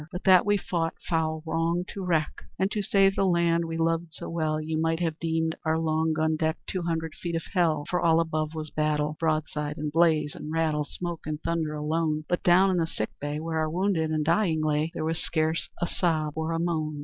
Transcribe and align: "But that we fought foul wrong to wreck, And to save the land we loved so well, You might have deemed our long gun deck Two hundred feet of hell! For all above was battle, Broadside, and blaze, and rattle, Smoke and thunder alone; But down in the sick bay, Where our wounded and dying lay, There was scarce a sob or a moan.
"But 0.11 0.23
that 0.23 0.47
we 0.47 0.57
fought 0.57 0.95
foul 1.07 1.43
wrong 1.45 1.85
to 1.89 2.03
wreck, 2.03 2.43
And 2.57 2.71
to 2.71 2.81
save 2.81 3.15
the 3.15 3.23
land 3.23 3.65
we 3.65 3.77
loved 3.77 4.15
so 4.15 4.31
well, 4.31 4.59
You 4.59 4.81
might 4.81 4.99
have 4.99 5.19
deemed 5.19 5.53
our 5.63 5.77
long 5.77 6.11
gun 6.13 6.37
deck 6.37 6.57
Two 6.65 6.81
hundred 6.81 7.13
feet 7.13 7.35
of 7.35 7.43
hell! 7.53 7.85
For 7.87 8.01
all 8.01 8.19
above 8.19 8.55
was 8.55 8.71
battle, 8.71 9.15
Broadside, 9.19 9.77
and 9.77 9.91
blaze, 9.91 10.33
and 10.33 10.51
rattle, 10.51 10.85
Smoke 10.85 11.21
and 11.27 11.39
thunder 11.43 11.75
alone; 11.75 12.25
But 12.27 12.41
down 12.41 12.71
in 12.71 12.77
the 12.77 12.87
sick 12.87 13.11
bay, 13.19 13.39
Where 13.39 13.59
our 13.59 13.69
wounded 13.69 14.09
and 14.09 14.25
dying 14.25 14.63
lay, 14.63 14.89
There 14.91 15.05
was 15.05 15.19
scarce 15.21 15.69
a 15.79 15.85
sob 15.85 16.33
or 16.35 16.51
a 16.51 16.57
moan. 16.59 16.99